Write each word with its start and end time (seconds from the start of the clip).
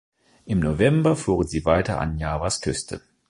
Im 0.45 0.61
November 0.61 1.15
fuhren 1.15 1.45
sie 1.47 1.63
weiter 1.63 2.01
an 2.01 2.17
Javas 2.17 2.61
Küste. 2.61 3.01